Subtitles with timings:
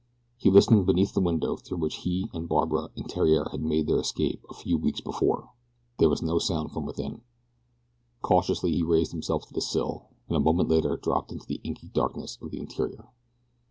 [0.35, 3.99] He listened beneath the window through which he and Barbara and Theriere had made their
[3.99, 5.51] escape a few weeks before.
[5.99, 7.21] There was no sound from within.
[8.23, 11.89] Cautiously he raised himself to the sill, and a moment later dropped into the inky
[11.89, 13.09] darkness of the interior.